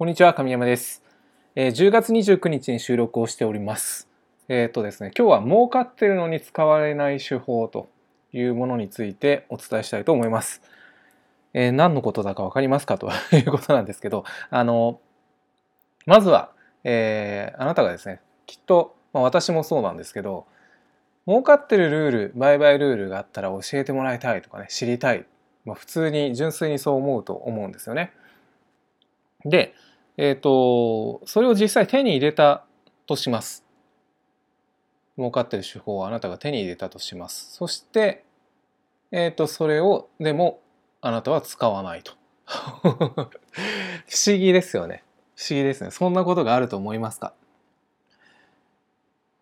[0.00, 1.02] こんにちは、神山です。
[1.54, 4.08] えー10月29日に収録をしております。
[4.48, 7.90] えっ、とですね、今日は儲かってるのに使われない手法と
[8.32, 10.62] いうものについてお伝えしたいと思います。
[11.52, 15.00] えー何のことだかわかりますかと いうことなんですけど、あの、
[16.06, 20.46] まずは、えーあなたがですね、きっと、まあ、私もそうなんですけど、
[21.26, 25.26] 儲かってるルール、売買ルールがあったら教えてもらいたいとかね、知りたい。
[25.66, 28.14] まあ、普通に、純粋にそう思うと思うんですよね。
[29.44, 29.74] で、
[30.16, 32.64] えっ、と、それを実際手に入れた
[33.06, 33.64] とします。
[35.16, 37.54] 儲かってる手法をあなたが手に入れたとします。
[37.54, 38.24] そして、
[39.12, 40.60] えっ、と、それを、でも、
[41.00, 42.12] あなたは使わないと。
[42.46, 42.90] 不
[44.26, 45.04] 思議ですよね。
[45.36, 45.90] 不思議ですね。
[45.90, 47.32] そんなことがあると思いますか？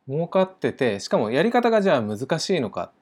[0.09, 2.93] 儲かってて、しかもやり方がじゃあ難しいのか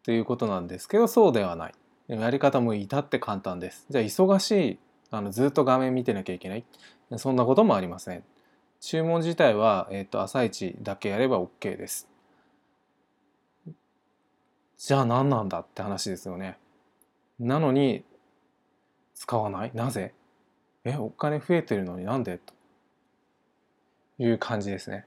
[0.00, 1.74] っていうことなんですけど、そうではない。
[2.08, 3.86] やり方も至って簡単です。
[3.88, 4.78] じゃあ忙しい
[5.10, 6.64] あのずっと画面見てなきゃいけない。
[7.16, 8.24] そんなこともありません。
[8.80, 12.08] 注文自体は、えー、と朝一だけやれば OK です。
[14.78, 16.56] じゃあ何なんだって話ですよね。
[17.38, 18.04] なのに
[19.14, 19.72] 使わない？
[19.74, 20.14] なぜ？
[20.84, 22.38] えお金増えてるのになんで？
[22.38, 22.54] と。
[24.18, 25.06] いう感じですね。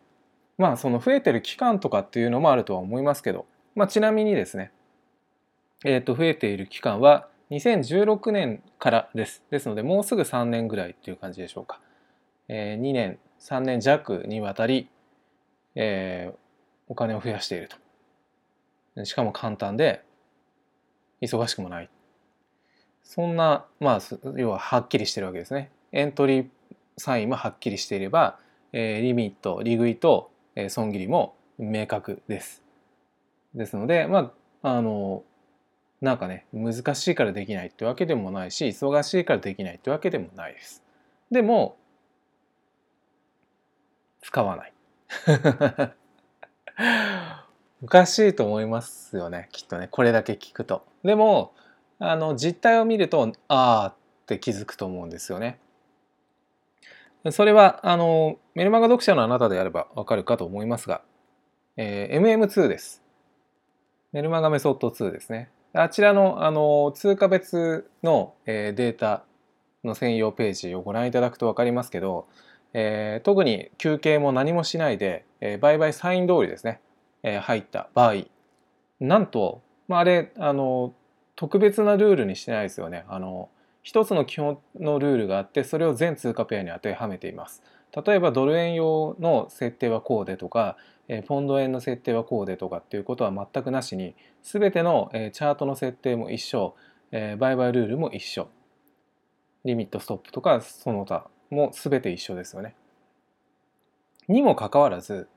[0.58, 4.72] まあその増えてる期間とかっていうのもあるとは思いますけど、まあ、ちなみにですね。
[5.86, 9.44] えっ、と増えている期間は2016年からです。
[9.52, 11.80] ですので、もうすぐ3年ぐらいっていう感じでしょうか。
[12.48, 14.90] えー2年、3年弱にわたり、
[15.76, 16.38] えー
[16.90, 17.70] お金を増やしている
[18.96, 19.06] と。
[19.06, 20.04] しかも簡単で、
[21.22, 21.90] 忙しくもない。
[23.04, 24.00] そんな、まあ、
[24.36, 25.72] 要ははっきりしてるわけですね。
[25.92, 26.50] エントリー
[26.98, 28.38] サインもはっきりしていれば、
[28.74, 32.64] えーリミット、利食いと、えー損切りも明確です。
[33.54, 35.24] ですので、まあ、あの、
[36.04, 40.84] なんかね難しいからできないってわけでもないし忙しいからできないってわけでもないです。
[41.32, 41.78] でも
[44.22, 44.74] 使わない。
[47.82, 50.86] おかしいと思いますよねきっとねこれだけ聞くと。
[51.06, 51.54] でも
[52.00, 55.58] あの実態を見るとああって気づくと思うんですよね。
[57.32, 61.02] それはあのメルマガ読者のあなたであればわかるかと思いますが、
[61.78, 63.02] えー MM2 です。
[64.12, 65.50] メルマガメソッド2ですね。
[65.76, 69.24] あちらのあの通貨別の、えーデータ
[69.84, 72.28] の専用ページをご覧いただくと分かりますけど、
[72.74, 76.80] えー特に休憩も何もしないで、えー売買サイン通りですね、
[77.24, 78.26] えー入った場合
[79.00, 80.94] なんと、まあ、あれあの
[81.36, 83.06] 特別なルールにしてないですよね。
[83.08, 83.50] あの
[83.82, 87.64] 一つの基本のルールがあってそれを全通貨ペアに当てはめています。
[88.06, 90.78] 例えばドル円用の設定はこうでとか、
[91.08, 96.76] えーポンド円の設定はこうでとかっていうことは全くなしに全ての、えチャートの設定も一緒、
[97.12, 98.48] え売買ルールも一緒
[99.66, 102.76] リミットストップとかその他も全て一緒ですよね。
[104.28, 105.28] にもかかわらず、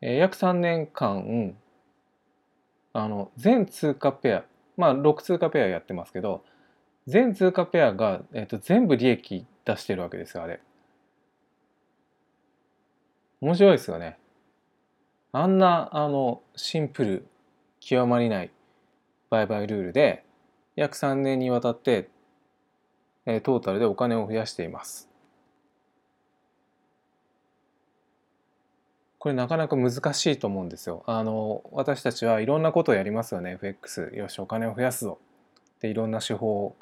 [0.00, 1.54] え約3年間
[2.92, 4.44] あの全通貨ペア
[4.76, 6.44] まあ6通貨ペアやってますけど
[7.06, 10.60] 全通貨ペアが、えーと全部利益出してるわけですよあれ。
[13.40, 14.18] 面白いですよね。
[15.32, 17.26] あんなあのシンプル
[17.80, 18.50] 極まりない
[19.30, 20.24] 売買ルールで
[20.76, 22.10] 約3年にわたって、
[23.24, 25.08] えトータルでお金を増やしています。
[29.18, 31.02] これなかなか難しいと思うんですよ。
[31.06, 35.18] あの私たちはいろんなことをやりますよね FX よしお金を増やすぞ
[35.80, 36.76] でいろんな手法を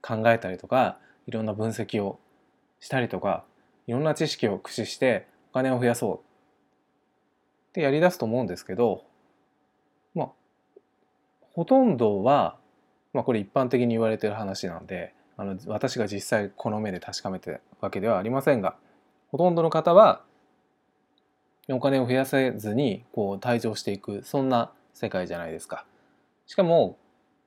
[0.00, 0.96] 考えたりとか
[1.26, 2.18] いろんな分析を
[2.78, 3.44] したりとか
[3.86, 6.29] いろんな知識を駆使してお金を増やそう
[7.70, 9.04] ってやりだすと思うんですけど
[10.14, 10.28] まあ
[11.52, 12.56] ほとんどは、
[13.12, 18.76] まあ、これ一般的に言われてる話なんであの私が実際この目で確かめてわけではありませんが
[19.30, 20.22] ほとんどの方は
[21.68, 25.86] お金を増やせずにこう退場していくそんな世界じゃないですか。
[26.46, 26.98] しかも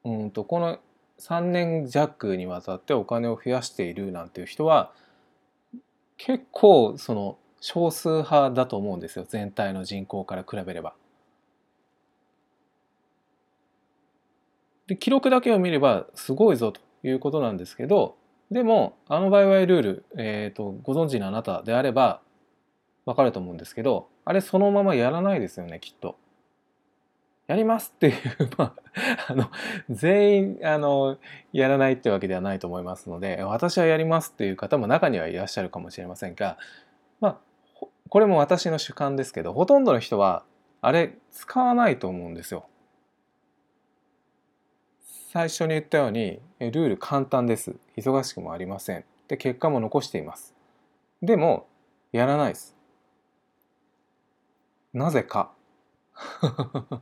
[0.05, 0.79] うんとこの
[1.19, 4.91] 3年弱にわたってお金を増やしているなんていう人は
[6.17, 10.95] 結構その少数派だと思うんですよ全体の人口から比べれば。
[14.87, 18.17] で記録だけを見ればすごいぞということなんですけど
[18.51, 22.19] でもあの売買ルール、えー、とご存知のあなたであれば
[23.05, 26.17] わかると思うんですけどあれそのままやらないですよねきっと。
[27.47, 28.13] やりますっていう
[28.57, 28.73] まあ
[29.29, 29.49] あの
[29.89, 31.17] 全員あの
[31.53, 36.57] やらないってわけではないと思いますので私はやりますっていう方も中にはいらっしゃるかもしれませんが
[37.21, 37.52] まあ
[38.09, 40.43] これも私の主観ですけどほとんどの人は
[40.81, 42.65] あれ使わないと思うんですよ。
[45.31, 47.75] 最初に言ったようにルール簡単です。
[47.97, 49.03] 忙しくもありません。
[49.27, 50.53] で結果も残しています。
[51.21, 51.67] でも
[52.11, 52.75] やらないです。
[54.93, 55.51] なぜか。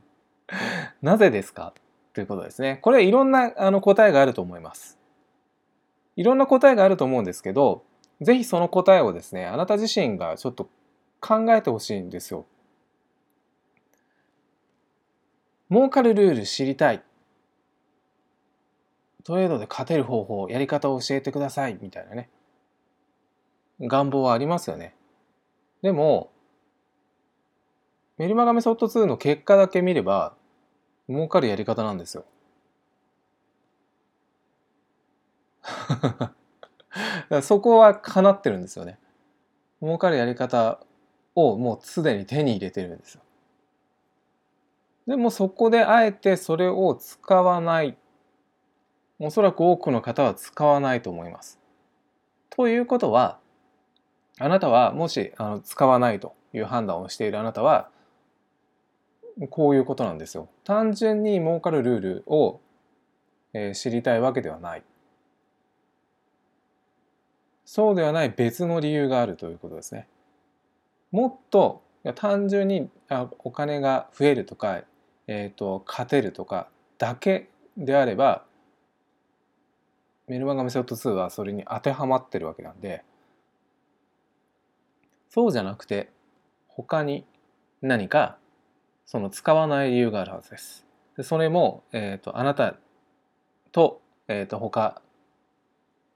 [1.02, 1.74] なぜですか？
[2.14, 2.78] ということですね。
[2.80, 4.98] これいろんなあの答えがあると思います。
[6.16, 7.84] いろんな答えがあると思うんですけど
[8.20, 10.68] ぜひその答えをですねあなた自身がちょっと
[11.22, 12.44] 考えてほしいんですよ。
[15.70, 17.02] 儲かるルール知りたい。
[19.24, 22.28] トレードで勝てる方法やり方を教えてくださいみたいなね。
[23.80, 24.96] 願望はありますよね。
[25.80, 26.32] でも
[28.18, 30.34] メルマガメソッド2の結果だけ見れば
[31.08, 32.24] 儲かるやり方なんですよ。
[37.42, 38.98] そこはかなってるんですよね。
[39.80, 40.80] 儲かるやり方
[41.34, 43.22] をもうすでに手に入れてるんですよ
[45.06, 47.96] でもそこであえてそれを使わない
[49.18, 51.60] おそらく多くの方は使わないと思います。
[52.50, 53.38] ということは
[54.38, 57.88] あなたはもしあの使わないという判断をしているあなたは
[59.50, 60.48] こういうことなんですよ。
[60.64, 62.60] 単純に儲かるルールを、
[63.54, 64.82] えー、知りたいわけではない。
[67.64, 70.06] そうではない別の理由があるということですね。
[71.12, 71.82] もっと
[72.16, 72.90] 単純に
[73.38, 74.82] お金が増えるとか
[75.26, 76.68] えーと、勝てるとか
[76.98, 78.44] だけであれば
[80.28, 83.02] メルマガメソッド2はそれに当てはまってるわけなんで
[85.30, 86.10] そうじゃなくて
[86.68, 87.24] 他に
[87.80, 88.36] 何か
[89.06, 90.86] その使わない理由があるはずです。
[91.16, 92.76] でそれも、えーと、あなた
[93.72, 95.02] と,、えーと、と他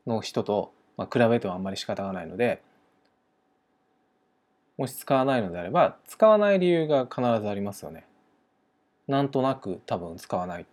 [0.06, 2.62] の人と、まあ、比べてもあんまり仕方がないので
[4.76, 8.06] もし使わないのであれば使わない理由が必ずありますよね。
[9.08, 10.67] なんとなく多分使わない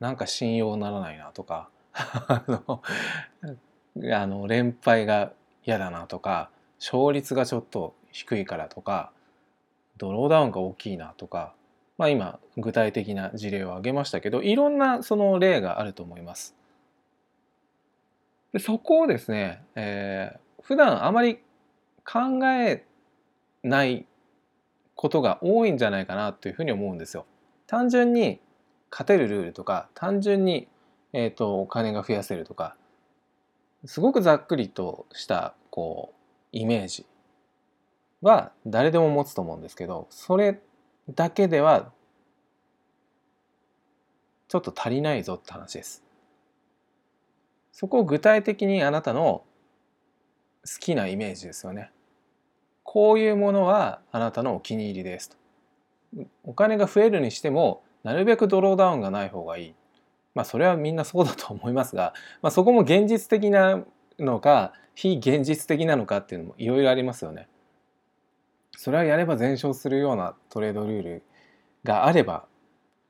[0.00, 2.82] なんか信用ならないなとか あの
[4.12, 5.32] あの連敗が
[5.64, 9.10] 嫌だなとか勝率がちょっと低いからとか
[9.96, 11.54] ドローダウンが大きいなとか
[11.96, 16.54] まあ今具体的な事例を挙げましたけどいろんなその例があると思います。
[18.52, 21.40] でそこをですね、えー、普段あまり
[22.04, 22.84] 考え
[23.62, 24.06] ない
[24.94, 27.26] ことが多いんじゃないかなというふうに思うんですよ。
[27.66, 28.40] 単純に
[28.90, 30.68] 勝てるルールとか単純に、
[31.12, 32.76] えーと、お金が増やせるとか
[33.84, 36.18] すごくざっくりとしたこう
[36.52, 37.06] イメージ
[38.22, 40.60] は誰でも持つと思うんですけどそれ
[41.10, 41.92] だけでは
[44.48, 46.02] ちょっと足りないぞって話です。
[47.70, 49.44] そこを具体的にあなたの
[50.66, 51.92] 好きなイメージですよね。
[52.90, 55.36] こういうものはあなたのお気に入りですと。
[56.42, 59.74] お金が増えるにしてもなるべくドローダウンがない方がいい。
[60.34, 63.84] まあそれはみんなそうだと思いますが、まあ、そこも現実的な
[64.18, 67.46] のか非現実的なのかっていうのもいろいろありますよね。
[68.74, 71.22] それはやれば全勝するようなトレードルール
[71.84, 72.46] があれば、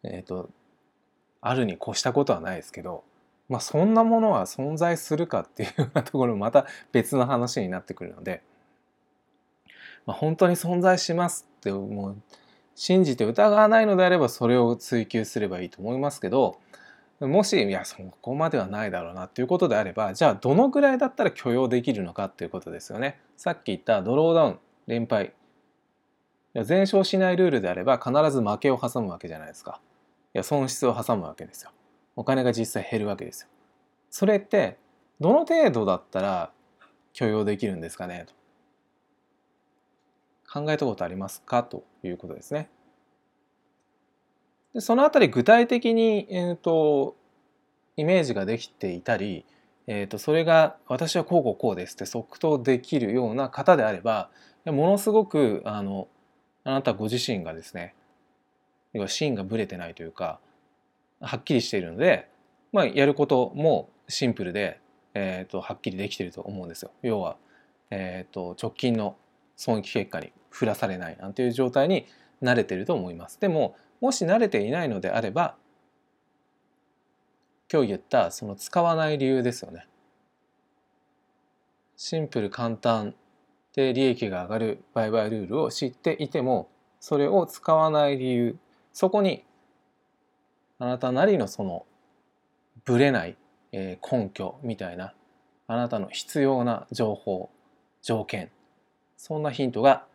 [0.03, 0.51] えっ、ー、と
[1.41, 3.05] あるに越したことはないですけど、
[3.49, 8.43] まあ、そんなものは存在するかっていうようなところもまた別の話になってくるので、
[10.09, 12.17] まあ、本当に存在しますってもう
[12.75, 16.59] 信じて疑わないのであればそれを追求すればいいと思いますけど
[17.21, 23.21] もしいやそこまではないだろうなっていうことであればじゃあどのぐらいだったら許容できるのかっていうことですよね。
[23.37, 25.35] さっき言ったドローダウン連敗
[26.55, 29.79] 全勝しないルールであれば必ず負けを挟むわけじゃないですか。
[30.33, 31.71] いや損失を挟むわけですよ。
[32.17, 33.49] お金が実際減るわけですよ。
[34.09, 34.79] それって
[35.21, 36.51] どの程度だったら
[37.13, 38.38] 許容できるんですかねと。
[40.51, 41.63] 考えたことありますか？
[41.63, 42.71] ということですね。
[44.75, 47.17] でそのあたり具体的に、えーと、
[47.97, 49.45] イメージができていたり、
[49.87, 54.31] えーと、それが私はこうこうこうですって即答できるような方であれば
[54.67, 56.09] ものすごくあの
[56.65, 57.95] あなたご自身がですね
[58.93, 60.39] 要は芯がぶれてないというか
[61.21, 62.29] はっきりしているので、
[62.73, 64.81] まあ、やることもシンプルで、
[65.15, 66.91] えーと、はっきりできていると思うんですよ。
[67.03, 67.37] 要は、
[67.91, 69.17] えーと直近の
[69.59, 72.07] 損益結果に振らされないなんていう状態に
[72.41, 73.39] 慣れてると思います。
[73.41, 75.57] でももし慣れていないのであれば
[77.71, 79.87] 今日言ったその使わない理由ですよね。
[81.97, 83.15] シンプル簡単
[83.75, 88.57] で利益が上がる売買ルールを知っていてもそれを使わない理由
[88.93, 89.45] そこに
[90.79, 91.85] あなたなりのその
[92.85, 93.37] ぶれない、
[93.73, 95.13] え根拠みたいな
[95.67, 97.51] あなたの必要な情報
[98.01, 98.51] 条件
[99.19, 100.07] そんなヒントが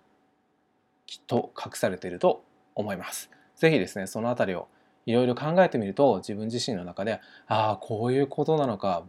[1.06, 2.44] きっと隠されていると
[2.74, 3.30] 思います。
[3.56, 4.68] ぜひですねその辺りを
[5.06, 9.04] いろいろ考えてみると自分自身の中でああこういうことなのか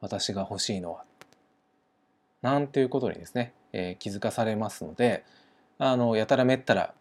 [0.00, 1.04] 私が欲しいのは
[2.42, 5.24] なんていうことにですね、えー、気づかされますので
[5.78, 6.94] あのやたらめったら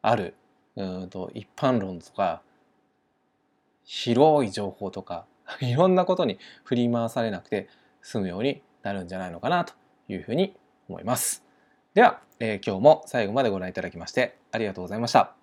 [0.00, 0.34] ある
[0.76, 2.42] うんと一般論とか
[3.84, 5.26] 広い情報とか
[5.60, 7.68] いろんなことに振り回されなくて
[8.00, 9.74] 済むようになるんじゃないのかなと
[10.08, 10.56] いうふうに
[10.88, 11.41] 思います。
[11.94, 15.41] では、えー、今日も最後までご覧いただきましてありがとうございました。